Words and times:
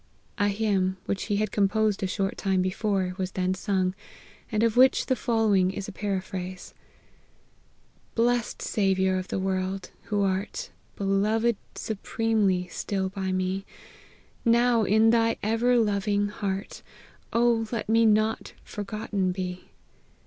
A 0.39 0.47
hymn, 0.47 0.97
which 1.05 1.25
he 1.25 1.35
had 1.35 1.51
composed 1.51 2.01
a 2.01 2.07
short 2.07 2.35
time 2.35 2.63
before, 2.63 3.13
was 3.19 3.33
then 3.33 3.53
sung, 3.53 3.93
and 4.51 4.63
of 4.63 4.75
which 4.75 5.05
the 5.05 5.15
following 5.15 5.69
is 5.69 5.87
a 5.87 5.91
para 5.91 6.21
phrase: 6.23 6.73
Blest 8.15 8.63
Saviour 8.63 9.17
of 9.17 9.27
the 9.27 9.37
world! 9.37 9.91
who 10.05 10.23
art 10.23 10.71
Beloved 10.95 11.55
supremely 11.75 12.67
still 12.69 13.09
by 13.09 13.31
me, 13.31 13.63
Now, 14.43 14.85
in 14.85 15.11
thy 15.11 15.37
ever 15.43 15.77
loving 15.77 16.29
heart, 16.29 16.81
Oh 17.31 17.67
let 17.71 17.87
me 17.87 18.03
not 18.07 18.53
forgotten 18.63 19.31
be 19.31 19.69